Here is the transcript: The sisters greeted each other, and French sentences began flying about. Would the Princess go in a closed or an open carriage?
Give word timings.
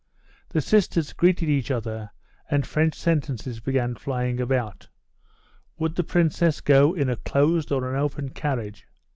The 0.49 0.61
sisters 0.61 1.13
greeted 1.13 1.47
each 1.47 1.69
other, 1.69 2.09
and 2.49 2.65
French 2.65 2.95
sentences 2.95 3.59
began 3.59 3.93
flying 3.93 4.39
about. 4.41 4.87
Would 5.77 5.93
the 5.93 6.03
Princess 6.03 6.59
go 6.59 6.95
in 6.95 7.07
a 7.07 7.17
closed 7.17 7.71
or 7.71 7.87
an 7.87 7.95
open 8.01 8.29
carriage? 8.29 8.87